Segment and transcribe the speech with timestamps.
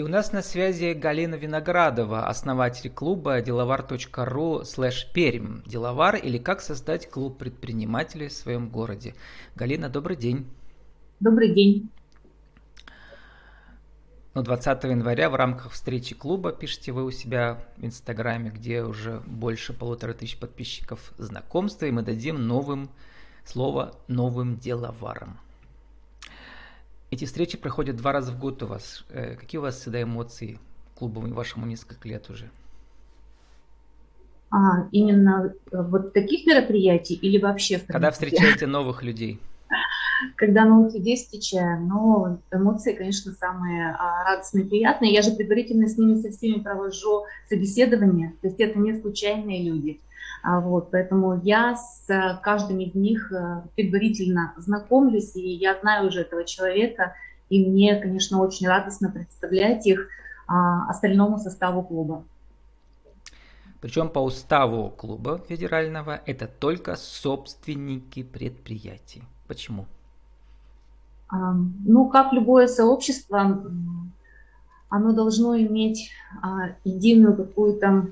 [0.00, 5.62] И у нас на связи Галина Виноградова, основатель клуба деловар.ру слэш перим.
[5.66, 9.14] Деловар или как создать клуб предпринимателей в своем городе.
[9.56, 10.46] Галина, добрый день.
[11.20, 11.90] Добрый день.
[14.32, 19.20] Ну, 20 января в рамках встречи клуба, пишите вы у себя в Инстаграме, где уже
[19.26, 22.88] больше полутора тысяч подписчиков, знакомства, и мы дадим новым
[23.44, 25.38] слово новым деловарам.
[27.10, 29.04] Эти встречи проходят два раза в год у вас.
[29.10, 30.58] Э, какие у вас всегда эмоции
[30.94, 32.50] клубу вашему несколько лет уже?
[34.50, 37.78] А, именно э, вот таких мероприятий или вообще?
[37.78, 39.40] В Когда встречаете новых людей?
[40.36, 45.12] Когда новых людей встречаем, но эмоции, конечно, самые а, радостные, приятные.
[45.12, 50.00] Я же предварительно с ними со всеми провожу собеседование, то есть это не случайные люди.
[50.42, 56.08] А, вот, поэтому я с э, каждым из них э, предварительно знакомлюсь, и я знаю
[56.08, 57.14] уже этого человека,
[57.50, 60.08] и мне, конечно, очень радостно представлять их
[60.46, 62.24] а, остальному составу клуба.
[63.80, 69.24] Причем по уставу клуба федерального это только собственники предприятий.
[69.46, 69.86] Почему?
[71.28, 71.54] А,
[71.86, 73.62] ну, как любое сообщество,
[74.88, 76.10] оно должно иметь
[76.84, 78.06] единую какую-то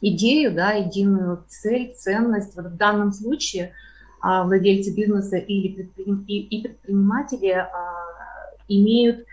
[0.00, 2.56] идею, да, единую цель, ценность.
[2.56, 3.72] Вот в данном случае
[4.20, 7.68] а, владельцы бизнеса или предприним, и, и предприниматели а,
[8.68, 9.26] имеют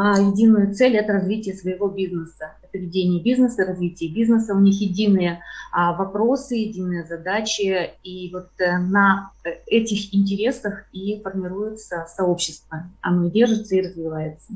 [0.00, 4.54] а, единую цель– это развитие своего бизнеса, это ведение бизнеса, развитие бизнеса.
[4.54, 5.40] У них единые
[5.72, 9.32] а, вопросы, единые задачи, и вот а, на
[9.66, 12.84] этих интересах и формируется сообщество.
[13.00, 14.52] Оно держится и развивается.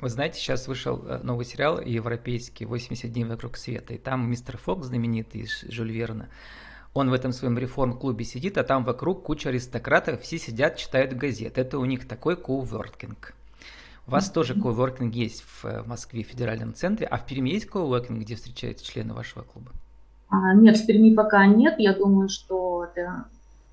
[0.00, 4.56] Вы знаете, сейчас вышел э, новый сериал европейский «80 дней вокруг света», и там мистер
[4.56, 6.28] Фокс, знаменитый из Жюль Верна,
[6.94, 11.58] он в этом своем реформ-клубе сидит, а там вокруг куча аристократов, все сидят, читают газет.
[11.58, 13.34] Это у них такой коуворкинг.
[14.06, 14.34] У вас mm-hmm.
[14.34, 18.34] тоже коуворкинг есть в э, Москве, в федеральном центре, а в Перми есть коуворкинг, где
[18.34, 19.70] встречаются члены вашего клуба?
[20.30, 21.74] А, нет, в Перми пока нет.
[21.78, 23.26] Я думаю, что это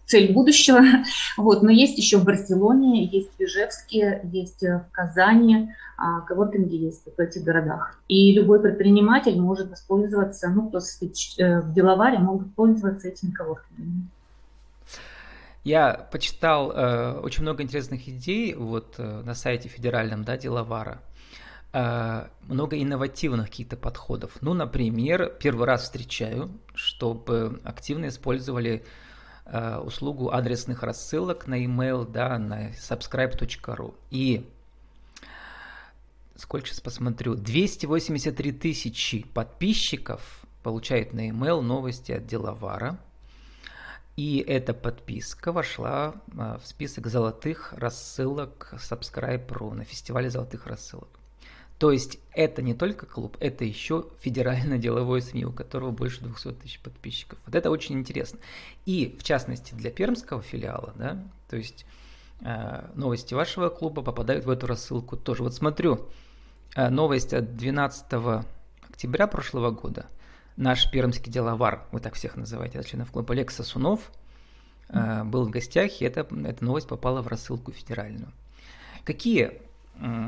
[0.08, 0.82] цель будущего.
[1.38, 1.62] Вот.
[1.62, 7.20] Но есть еще в Барселоне, есть в Ижевске, есть в Казани, а коворкинги есть в
[7.20, 8.00] этих городах.
[8.08, 14.08] И любой предприниматель может воспользоваться, ну, кто э, в деловаре могут пользоваться этими коворкингами.
[15.64, 21.02] Я почитал э, очень много интересных идей вот э, на сайте федеральном, да, Деловара.
[21.74, 24.32] Э, много инновативных каких-то подходов.
[24.40, 28.86] Ну, например, первый раз встречаю, чтобы активно использовали
[29.84, 33.94] услугу адресных рассылок на email, да, на subscribe.ru.
[34.12, 34.50] И
[36.36, 43.00] сколько сейчас посмотрю, 283 тысячи подписчиков получают на email новости от Деловара.
[44.16, 51.17] И эта подписка вошла э, в список золотых рассылок Subscribe.ru на фестивале золотых рассылок.
[51.80, 56.54] То есть это не только клуб, это еще федеральное деловое СМИ, у которого больше 200
[56.54, 57.38] тысяч подписчиков.
[57.46, 58.40] Вот это очень интересно.
[58.86, 61.86] И в частности для пермского филиала, да, то есть
[62.42, 65.44] э, новости вашего клуба попадают в эту рассылку тоже.
[65.44, 66.08] Вот смотрю,
[66.76, 68.06] э, новость от 12
[68.90, 70.08] октября прошлого года.
[70.56, 74.12] Наш пермский деловар, вы так всех называете, членов клуба, Олег Сосунов,
[74.90, 78.32] э, был в гостях, и эта, эта новость попала в рассылку федеральную.
[79.04, 79.62] Какие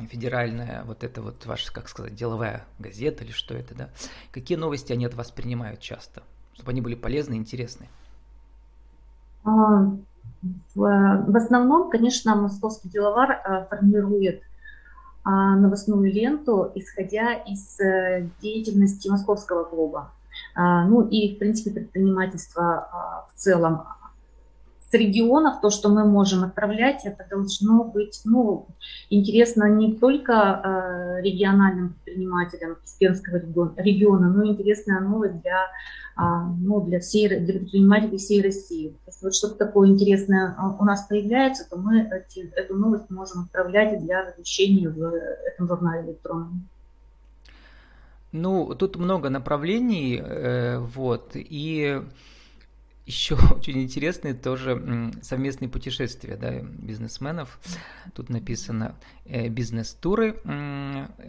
[0.10, 3.90] федеральная, вот это вот ваша, как сказать, деловая газета или что это, да?
[4.32, 7.88] Какие новости они от вас принимают часто, чтобы они были полезны и интересны?
[9.44, 9.92] А,
[10.76, 14.42] в, основном, конечно, московский деловар а, формирует
[15.24, 20.12] а, новостную ленту, исходя из э, деятельности московского клуба.
[20.56, 23.84] Ну и, в принципе, предпринимательства в целом
[24.92, 28.68] с регионов, то, что мы можем отправлять, это должно быть ну,
[29.10, 33.38] интересно не только э, региональным предпринимателям из Пермского
[33.78, 35.66] региона, но и интересная новость для,
[36.18, 36.22] э,
[36.60, 38.96] ну, для, всей, для предпринимателей всей России.
[39.06, 43.44] То вот что-то такое интересное а, у нас появляется, то мы эти, эту новость можем
[43.44, 45.04] отправлять для размещения в
[45.46, 46.68] этом журнале электронном.
[48.32, 52.02] Ну, тут много направлений, э, вот, и
[53.10, 57.60] еще очень интересные тоже совместные путешествия да, бизнесменов.
[58.14, 58.96] Тут написано
[59.26, 60.40] э, бизнес-туры,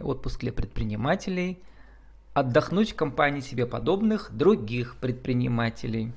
[0.01, 1.59] отпуск для предпринимателей,
[2.33, 6.13] отдохнуть в компании себе подобных других предпринимателей.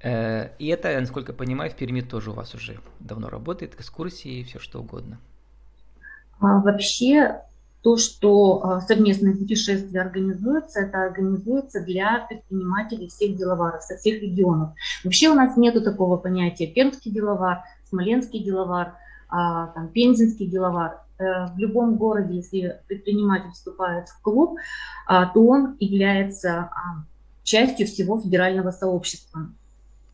[0.00, 4.40] Э, и это, насколько я понимаю, в Перми тоже у вас уже давно работает, экскурсии
[4.40, 5.18] и все что угодно.
[6.40, 7.40] А вообще
[7.82, 14.70] то, что а, совместные путешествия организуются, это организуется для предпринимателей всех деловаров, со всех регионов.
[15.02, 18.94] Вообще у нас нет такого понятия пермский деловар, смоленский деловар,
[19.28, 21.00] а, там, пензенский деловар.
[21.18, 24.56] в любом городе, если предприниматель вступает в клуб,
[25.06, 26.70] то он является
[27.44, 29.46] частью всего федерального сообщества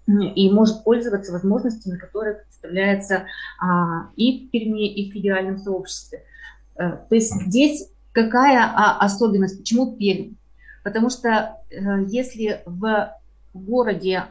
[0.06, 3.24] и может пользоваться возможностями, которые представляются
[4.16, 6.24] и в Перми, и в федеральном сообществе.
[6.78, 8.64] Э, то есть здесь какая
[8.98, 9.58] особенность?
[9.58, 10.34] Почему Пермь?
[10.84, 13.12] Потому что э, если в
[13.52, 14.24] городе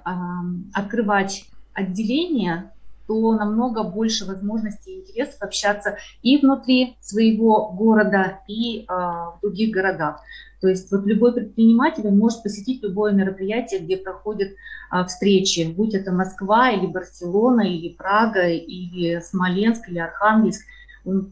[0.73, 2.71] открывать отделение,
[3.07, 9.71] то намного больше возможностей и интересов общаться и внутри своего города, и а, в других
[9.71, 10.21] городах.
[10.59, 14.49] То есть вот любой предприниматель может посетить любое мероприятие, где проходят
[14.89, 20.65] а, встречи, будь это Москва или Барселона, или Прага, или Смоленск, или Архангельск.
[21.05, 21.31] Он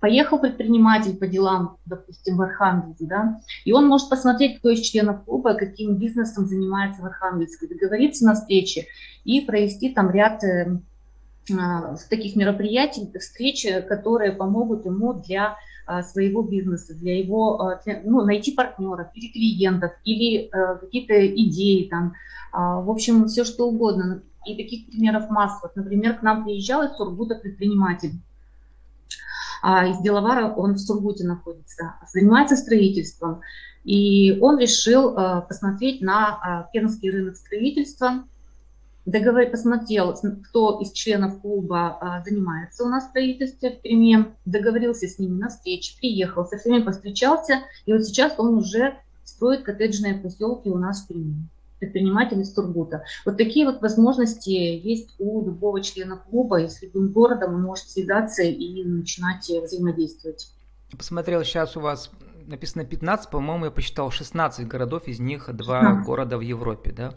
[0.00, 5.24] поехал предприниматель по делам, допустим, в Архангельск, да, и он может посмотреть, кто из членов
[5.24, 8.86] клуба, каким бизнесом занимается в Архангельске, договориться на встрече
[9.24, 10.78] и провести там ряд э,
[11.58, 15.56] а, таких мероприятий, встреч, которые помогут ему для
[15.86, 20.50] а, своего бизнеса, для его, а, для, ну, найти партнеров или клиентов, или
[20.80, 22.14] какие-то идеи там,
[22.52, 24.22] в общем, все что угодно.
[24.46, 25.70] И таких примеров масса.
[25.74, 28.12] Например, к нам приезжал из Сургута предприниматель,
[29.62, 33.40] а из Деловара он в Сургуте находится, занимается строительством.
[33.84, 38.24] И он решил э, посмотреть на э, пермский рынок строительства,
[39.04, 40.14] договор, посмотрел,
[40.48, 45.38] кто из членов клуба э, занимается у нас в строительстве в Перми, договорился с ними
[45.38, 50.78] на встрече, приехал, со всеми повстречался, и вот сейчас он уже строит коттеджные поселки у
[50.78, 53.04] нас в Перми предприниматель из Тургута.
[53.24, 57.88] Вот такие вот возможности есть у любого члена клуба, и с любым городом он может
[57.88, 60.52] связаться и начинать взаимодействовать.
[60.96, 62.10] Посмотрел, сейчас у вас
[62.46, 65.94] написано 15, по-моему, я посчитал 16 городов, из них два а.
[65.94, 67.14] города в Европе, да?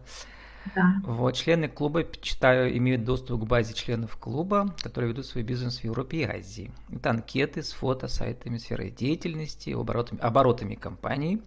[0.75, 1.01] Да.
[1.03, 5.83] Вот, члены клуба, читаю, имеют доступ к базе членов клуба, которые ведут свой бизнес в
[5.83, 6.71] Европе и Азии.
[6.91, 11.41] Это анкеты с фото, сайтами, сферой деятельности, оборотами, оборотами компании,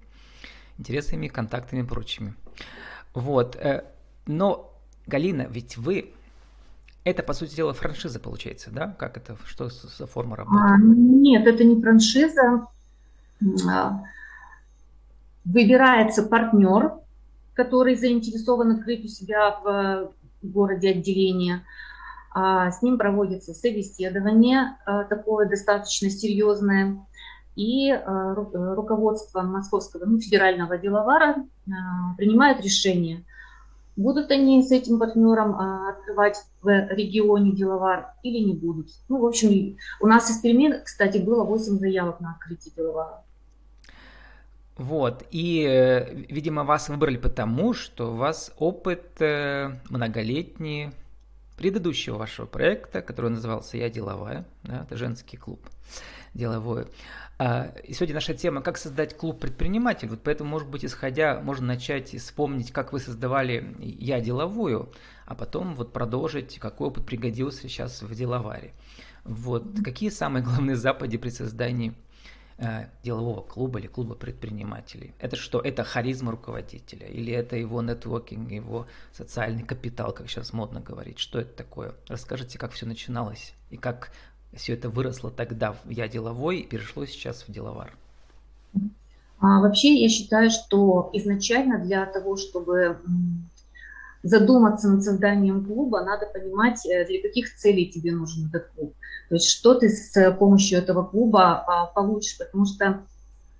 [0.78, 2.34] интересами, контактами и прочими.
[3.14, 3.56] Вот.
[3.56, 3.84] Э,
[4.26, 4.72] но,
[5.06, 6.12] Галина, ведь вы...
[7.04, 8.94] Это, по сути дела, франшиза получается, да?
[8.98, 9.36] Как это?
[9.44, 10.58] Что за форма работы?
[10.60, 12.68] А, нет, это не франшиза.
[13.68, 14.04] А,
[15.44, 16.92] выбирается партнер,
[17.54, 20.12] который заинтересован открыть у себя в
[20.42, 21.64] городе отделение.
[22.34, 24.76] А, с ним проводится собеседование
[25.10, 27.04] такое достаточно серьезное
[27.56, 31.70] и э, э, руководство Московского ну, федерального деловара э,
[32.16, 33.24] принимает решение,
[33.96, 35.54] будут они с этим партнером
[35.88, 38.88] открывать в регионе деловар или не будут.
[39.08, 43.22] Ну, в общем, у нас из Перми, кстати, было 8 заявок на открытие деловара.
[44.78, 49.20] Вот, и, видимо, вас выбрали потому, что у вас опыт
[49.90, 50.92] многолетний
[51.58, 56.21] предыдущего вашего проекта, который назывался «Я деловая», да, это женский клуб деловой.
[57.38, 60.08] А, и сегодня наша тема «Как создать клуб предприниматель».
[60.08, 64.92] Вот поэтому, может быть, исходя, можно начать вспомнить, как вы создавали «Я деловую»,
[65.26, 68.72] а потом вот продолжить, какой опыт пригодился сейчас в деловаре.
[69.24, 71.94] Вот какие самые главные западе при создании
[72.58, 75.14] э, делового клуба или клуба предпринимателей?
[75.18, 75.60] Это что?
[75.60, 77.06] Это харизма руководителя?
[77.06, 81.18] Или это его нетворкинг, его социальный капитал, как сейчас модно говорить?
[81.18, 81.94] Что это такое?
[82.08, 84.12] Расскажите, как все начиналось и как
[84.54, 87.92] все это выросло тогда в «Я деловой» и перешло сейчас в «Деловар»?
[89.40, 92.98] А, вообще я считаю, что изначально для того, чтобы
[94.22, 98.94] задуматься над созданием клуба, надо понимать, э, для каких целей тебе нужен этот клуб.
[99.28, 103.02] То есть что ты с помощью этого клуба а, получишь, потому что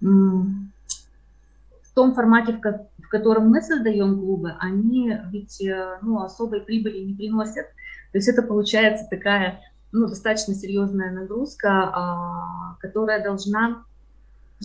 [0.00, 2.60] в том формате,
[2.98, 7.66] в котором мы создаем клубы, они ведь э, ну, особой прибыли не приносят.
[8.12, 9.60] То есть это получается такая
[9.92, 13.84] ну, достаточно серьезная нагрузка, а, которая должна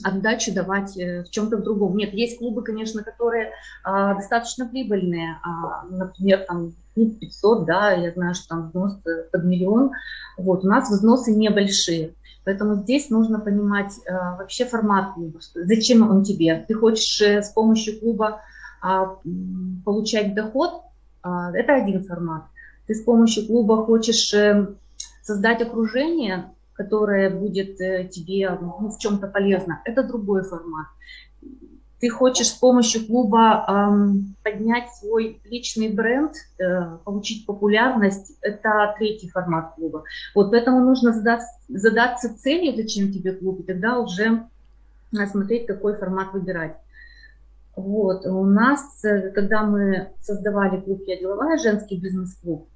[0.03, 1.97] отдачу давать э, в чем-то другом.
[1.97, 3.51] Нет, есть клубы, конечно, которые
[3.83, 8.99] а, достаточно прибыльные, а, например, там 500, да, я знаю, что там взнос
[9.31, 9.91] под миллион.
[10.37, 12.13] Вот, у нас взносы небольшие.
[12.43, 16.63] Поэтому здесь нужно понимать а, вообще формат клуба, зачем он тебе.
[16.67, 18.41] Ты хочешь э, с помощью клуба
[18.81, 19.17] а,
[19.83, 20.81] получать доход,
[21.23, 22.43] а, это один формат.
[22.87, 24.67] Ты с помощью клуба хочешь э,
[25.27, 30.87] создать окружение, которое будет э, тебе ну, в чем-то полезно, это другой формат.
[31.99, 39.29] Ты хочешь с помощью клуба эм, поднять свой личный бренд, э, получить популярность, это третий
[39.29, 40.03] формат клуба.
[40.33, 44.47] Вот поэтому нужно задаться, задаться целью, зачем тебе клуб, и тогда уже
[45.11, 46.77] смотреть, какой формат выбирать.
[47.75, 52.69] Вот, у нас, э, когда мы создавали клуб «Я деловая», женский бизнес-клуб,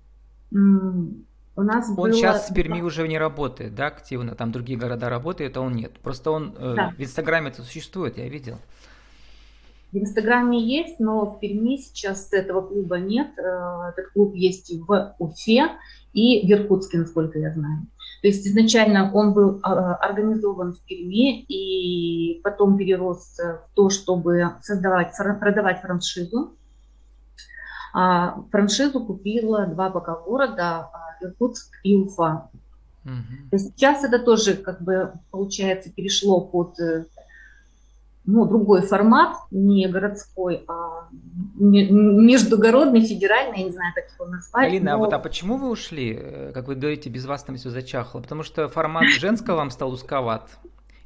[1.55, 2.13] У нас он было...
[2.13, 5.99] сейчас в Перми уже не работает, да, активно, там другие города работают, а он нет.
[5.99, 6.93] Просто он э, да.
[6.97, 8.57] в Инстаграме это существует, я видел.
[9.91, 13.31] В Инстаграме есть, но в Перми сейчас этого клуба нет.
[13.37, 15.71] Э, этот клуб есть в Уфе
[16.13, 17.87] и в Иркутске, насколько я знаю.
[18.21, 24.51] То есть изначально он был а, организован в Перми и потом перерос в то, чтобы
[24.61, 26.55] создавать, продавать франшизу.
[27.93, 32.49] А франшизу купила два пока города, а, Иркутск и Уфа.
[33.05, 33.57] Угу.
[33.57, 37.05] Сейчас это тоже, как бы, получается, перешло под э,
[38.25, 41.07] ну, другой формат, не городской, а
[41.57, 44.67] междугородный, федеральный, я не знаю, как его назвать.
[44.67, 45.03] Алина, а но...
[45.03, 46.17] а вот а почему вы ушли?
[46.19, 48.19] Э, как вы говорите, без вас там все зачахло?
[48.19, 50.47] Потому что формат женского вам стал узковат?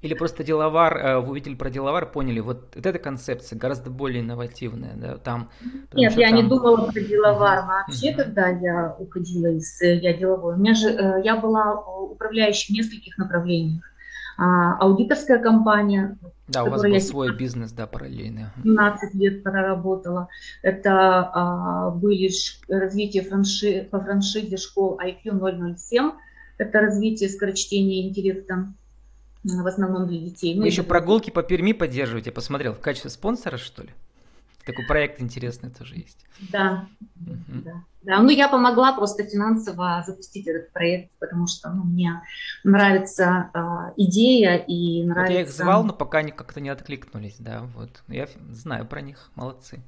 [0.01, 4.21] Или просто деловар, э, вы увидели про деловар, поняли, вот, вот эта концепция гораздо более
[4.21, 5.49] инновативная, да, там...
[5.93, 6.35] Нет, я там...
[6.35, 8.15] не думала про деловар вообще, uh-huh.
[8.15, 10.55] когда я уходила из э, я деловой.
[10.55, 13.83] У меня же, я была управляющей в нескольких направлениях.
[14.37, 16.17] А, аудиторская компания.
[16.47, 18.51] Да, у вас был свой бизнес, да, параллельно.
[18.57, 20.27] 12 лет проработала.
[20.61, 22.29] Это а, были
[22.67, 26.11] развитие франши, по франшизе школ IQ 007.
[26.57, 28.73] Это развитие скорочтения интеллекта
[29.45, 30.55] в основном для детей.
[30.55, 33.89] Вы ну, еще прогулки по Перми поддерживаете, посмотрел, в качестве спонсора, что ли?
[34.65, 36.25] Такой проект интересный тоже есть.
[36.51, 36.87] Да,
[37.21, 37.61] угу.
[37.63, 37.83] да.
[38.01, 42.21] Да, ну я помогла просто финансово запустить этот проект, потому что ну, мне
[42.63, 43.59] нравится э,
[43.97, 45.33] идея и нравится...
[45.33, 48.03] Вот я их звал, но пока они как-то не откликнулись, да, вот.
[48.07, 49.81] Я знаю про них, молодцы.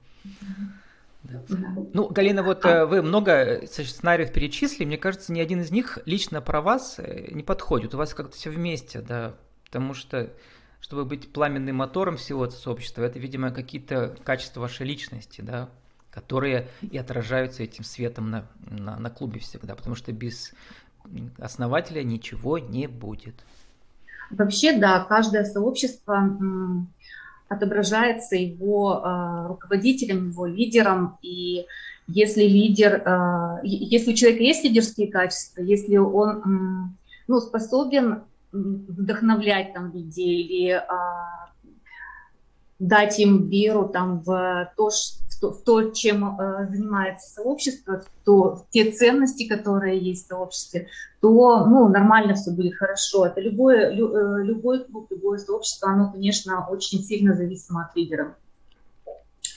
[1.24, 1.44] Да.
[1.50, 1.76] Да.
[1.94, 2.86] Ну, Галина, вот а...
[2.86, 7.44] вы много сценариев перечислили, мне кажется, ни один из них лично про вас э, не
[7.44, 7.94] подходит.
[7.94, 9.36] У вас как-то все вместе, да,
[9.68, 10.34] потому что
[10.80, 15.70] чтобы быть пламенным мотором всего этого сообщества, это, видимо, какие-то качества вашей личности, да,
[16.12, 20.54] которые и отражаются этим светом на, на, на клубе всегда, потому что без
[21.40, 23.36] основателя ничего не будет.
[24.30, 26.38] Вообще, да, каждое сообщество
[27.50, 31.66] отображается его э, руководителем, его лидером, и
[32.08, 36.94] если лидер, э, если у человека есть лидерские качества, если он э,
[37.28, 40.82] ну, способен вдохновлять там людей или э,
[42.80, 48.70] дать им веру там в то, что, в то чем э, занимается сообщество, то, в
[48.70, 50.88] те ценности, которые есть в сообществе,
[51.22, 53.26] то ну, нормально все будет хорошо.
[53.26, 58.30] Это любое, лю, э, любой клуб, любое сообщество, оно, конечно, очень сильно зависимо от лидеров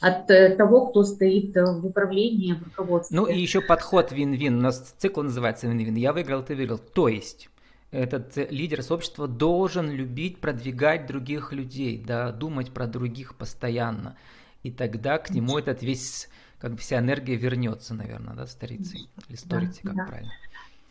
[0.00, 3.16] от э, того, кто стоит э, в управлении, в руководстве.
[3.16, 4.59] Ну и еще подход вин-вин.
[4.59, 5.94] У нас цикл называется вин-вин.
[5.94, 6.78] Я выиграл, ты выиграл.
[6.78, 7.50] То есть
[7.90, 14.16] этот лидер сообщества должен любить продвигать других людей, да, думать про других постоянно.
[14.62, 16.28] И тогда к нему этот весь,
[16.59, 20.04] как бы вся энергия вернется, наверное, да, старицей или сторицей, да, как да.
[20.06, 20.32] правильно.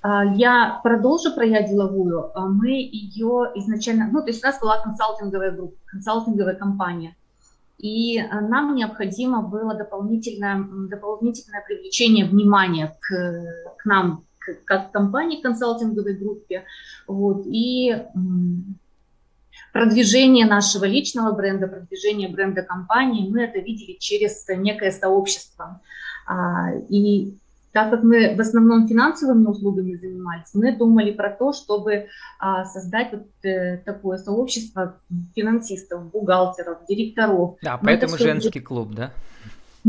[0.01, 2.31] А, я продолжу про я деловую.
[2.37, 7.15] А, мы ее изначально, ну, то есть у нас была консалтинговая группа, консалтинговая компания.
[7.77, 14.25] И а, нам необходимо было дополнительное, дополнительное привлечение внимания к, к нам,
[14.65, 16.65] как компании консалтинговой группе.
[17.07, 17.95] Вот, и
[19.73, 25.81] продвижение нашего личного бренда, продвижение бренда компании, мы это видели через некое сообщество.
[26.25, 27.33] А, и
[27.71, 32.07] так как мы в основном финансовыми услугами занимались, мы думали про то, чтобы
[32.39, 34.97] а, создать вот э, такое сообщество
[35.35, 37.57] финансистов, бухгалтеров, директоров.
[37.61, 39.11] Да, поэтому женский клуб, да?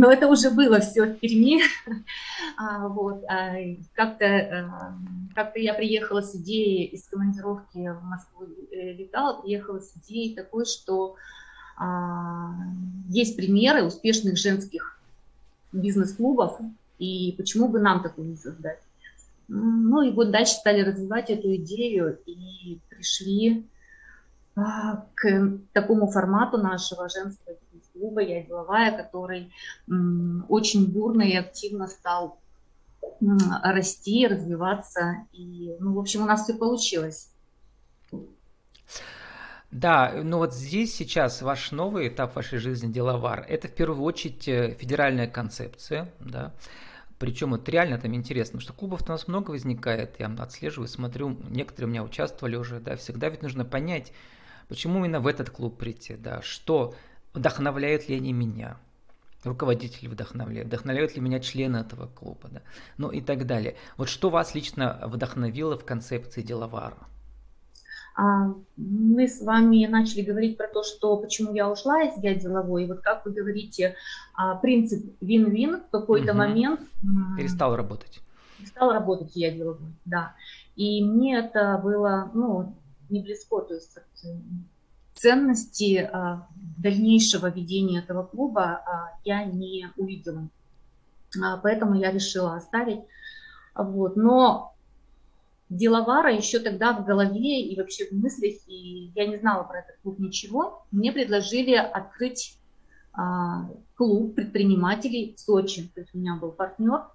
[0.00, 1.60] Но это уже было все в Перми.
[2.56, 3.52] а, вот, а,
[3.92, 4.98] как-то, а,
[5.34, 10.64] как-то я приехала с идеей из командировки в Москву, э, летала, приехала с идеей такой,
[10.64, 11.16] что
[11.76, 12.54] а,
[13.10, 14.98] есть примеры успешных женских
[15.70, 16.58] бизнес-клубов,
[16.98, 18.80] и почему бы нам такое не создать.
[19.48, 23.66] Ну и вот дальше стали развивать эту идею и пришли
[24.54, 27.56] к такому формату нашего женского
[28.00, 29.52] клуба «Я деловая», который
[30.48, 32.38] очень бурно и активно стал
[33.62, 35.26] расти, развиваться.
[35.32, 37.30] И, ну, в общем, у нас все получилось.
[39.70, 43.46] Да, ну вот здесь сейчас ваш новый этап вашей жизни деловар.
[43.48, 46.52] Это в первую очередь э, федеральная концепция, да.
[47.20, 51.86] Причем вот реально там интересно, что клубов у нас много возникает, я отслеживаю, смотрю, некоторые
[51.86, 54.12] у меня участвовали уже, да, всегда ведь нужно понять,
[54.68, 56.94] почему именно в этот клуб прийти, да, что
[57.34, 58.76] вдохновляют ли они меня,
[59.44, 62.62] руководители вдохновляют, вдохновляют ли меня члены этого клуба, да,
[62.98, 63.76] ну и так далее.
[63.96, 66.98] Вот что вас лично вдохновило в концепции деловара?
[68.16, 72.84] А, мы с вами начали говорить про то, что почему я ушла из я деловой.
[72.84, 73.94] И вот как вы говорите,
[74.34, 76.38] а, принцип вин-вин в какой-то угу.
[76.38, 76.80] момент...
[77.38, 78.20] Перестал работать.
[78.66, 80.34] Стала работать я деловой, да.
[80.76, 82.74] И мне это было, ну,
[83.08, 83.98] не близко, то есть
[85.14, 86.48] ценности а,
[86.78, 90.48] дальнейшего ведения этого клуба а, я не увидела.
[91.42, 93.00] А, поэтому я решила оставить.
[93.74, 94.16] Вот.
[94.16, 94.74] Но
[95.68, 99.96] деловара еще тогда в голове и вообще в мыслях, и я не знала про этот
[100.02, 102.56] клуб ничего, мне предложили открыть
[103.96, 105.90] клуб предпринимателей в Сочи.
[105.94, 107.06] То есть у меня был партнер,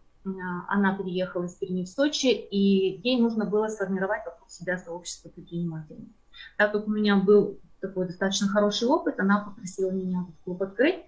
[0.68, 6.10] она переехала из Перми в Сочи, и ей нужно было сформировать вокруг себя сообщество предпринимателей.
[6.58, 11.00] Так как у меня был такой достаточно хороший опыт, она попросила меня этот клуб открыть.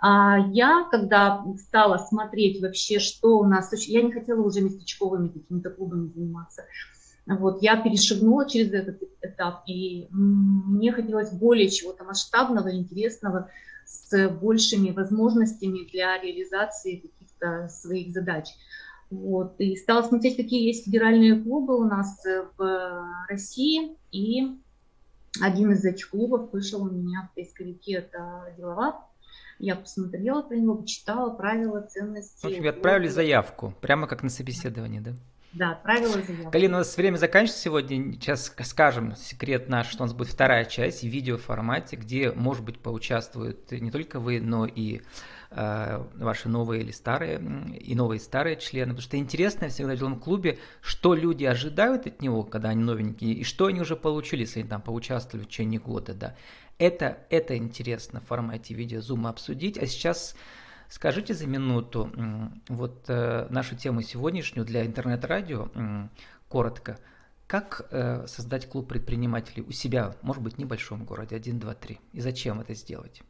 [0.00, 5.70] А я, когда стала смотреть вообще, что у нас, я не хотела уже местечковыми какими-то
[5.70, 6.64] клубами заниматься.
[7.26, 13.48] Вот, я перешагнула через этот этап, и мне хотелось более чего-то масштабного, интересного,
[13.86, 18.48] с большими возможностями для реализации каких-то своих задач.
[19.10, 22.22] Вот, и стала смотреть, какие есть федеральные клубы у нас
[22.58, 24.58] в России, и
[25.40, 28.96] один из этих клубов вышел у меня в поисковике, это Деловат.
[29.58, 32.42] Я посмотрела про него, почитала правила, ценности.
[32.42, 35.12] В общем, отправили заявку, прямо как на собеседовании, да?
[35.52, 36.50] Да, отправила заявку.
[36.50, 38.12] Галина, у нас время заканчивается сегодня.
[38.12, 42.80] Сейчас скажем секрет наш, что у нас будет вторая часть в видеоформате, где, может быть,
[42.80, 45.02] поучаствуют не только вы, но и
[45.54, 47.40] ваши новые или старые,
[47.78, 48.92] и новые и старые члены.
[48.92, 53.32] Потому что интересно всегда в деловом клубе, что люди ожидают от него, когда они новенькие,
[53.34, 56.14] и что они уже получили, если они там поучаствовали в течение года.
[56.14, 56.36] Да.
[56.78, 59.78] Это, это интересно в формате видео-зума обсудить.
[59.78, 60.34] А сейчас
[60.88, 62.12] Скажите за минуту
[62.68, 65.70] вот э, нашу тему сегодняшнюю для интернет-радио
[66.48, 66.98] коротко.
[67.48, 72.00] Как э, создать клуб предпринимателей у себя, может быть, в небольшом городе, 1, 2, 3?
[72.12, 73.22] И зачем это сделать?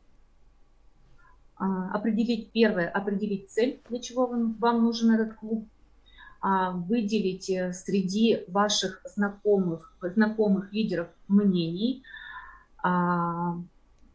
[1.56, 5.66] А, определить первое, определить цель, для чего вам, вам нужен этот клуб.
[6.46, 12.02] А, выделить э, среди ваших знакомых, знакомых лидеров мнений,
[12.82, 13.56] а,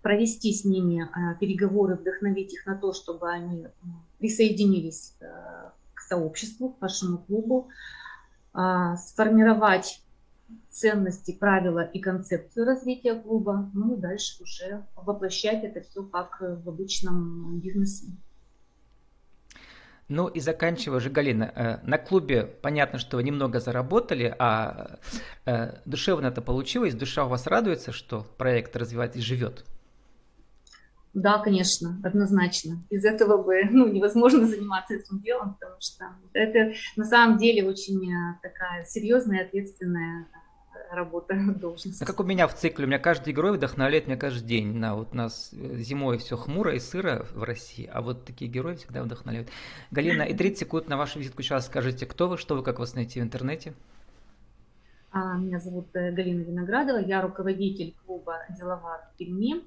[0.04, 3.66] провести с ними э, переговоры, вдохновить их на то, чтобы они
[4.20, 5.26] присоединились э,
[5.96, 7.70] к сообществу, к вашему клубу,
[8.52, 10.02] сформировать
[10.70, 16.70] ценности, правила и концепцию развития клуба, ну и дальше уже воплощать это все как в
[16.70, 18.08] обычном бизнесе.
[20.08, 25.00] Ну и заканчивая же, Галина, э, на клубе понятно, что вы немного заработали, а
[25.86, 29.66] душевно это получилось, душа у вас радуется, что проект развивается и живет?
[31.14, 32.84] Да, конечно, однозначно.
[32.90, 38.12] Без этого бы ну, невозможно заниматься этим делом, потому что это на самом деле очень
[38.12, 40.39] э, такая серьезная и ответственная э,
[40.92, 42.04] работа, должность.
[42.06, 44.74] Как у меня в цикле, у меня каждый герой вдохновляет меня каждый день.
[44.76, 48.50] На, вот у нас э, зимой все хмуро и сыро в России, а вот такие
[48.50, 49.50] герои всегда вдохновляют.
[49.92, 52.96] Галина, и 30 секунд на вашу визитку сейчас скажите, кто вы, что вы, как вас
[52.96, 53.74] найти в интернете?
[55.12, 59.64] А, меня зовут Галина Виноградова, я руководитель клуба «Деловар в Перми».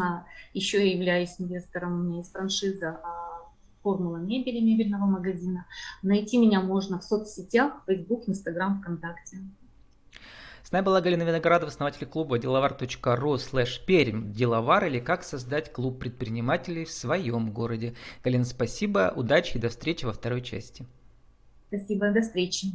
[0.00, 2.98] А, Еще я являюсь инвестором, у меня есть франшиза
[3.86, 5.64] формула мебели мебельного магазина.
[6.02, 9.38] Найти меня можно в соцсетях, Facebook, Instagram, ВКонтакте.
[10.66, 14.32] С нами была Галина Виноградова, основатель клуба деловар.ру слэш пермь.
[14.32, 17.94] Деловар или как создать клуб предпринимателей в своем городе.
[18.24, 20.84] Галина, спасибо, удачи и до встречи во второй части.
[21.68, 22.72] Спасибо, до встречи.